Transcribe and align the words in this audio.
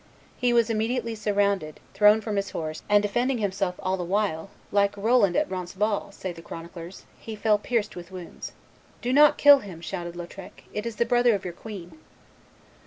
He 0.35 0.51
was 0.51 0.71
immediately 0.71 1.13
surrounded, 1.13 1.79
thrown 1.93 2.21
from 2.21 2.35
his 2.37 2.49
horse, 2.49 2.81
and 2.89 3.03
defending 3.03 3.37
himself 3.37 3.75
all 3.77 3.97
the 3.97 4.03
while, 4.03 4.49
"like 4.71 4.97
Roland 4.97 5.35
at 5.35 5.47
Roncesvalles," 5.47 6.15
say 6.15 6.33
the 6.33 6.41
chroniclers, 6.41 7.05
he 7.19 7.35
fell 7.35 7.59
pierced 7.59 7.95
with 7.95 8.09
wounds. 8.11 8.51
"Do 9.03 9.13
not 9.13 9.37
kill 9.37 9.59
him," 9.59 9.79
shouted 9.79 10.15
Lautrec; 10.15 10.63
"it 10.73 10.87
is 10.87 10.95
the 10.95 11.05
brother 11.05 11.35
of 11.35 11.45
your 11.45 11.53
queen." 11.53 11.99